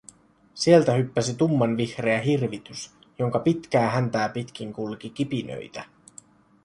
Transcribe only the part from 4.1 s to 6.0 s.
pitkin kulki kipinöitä.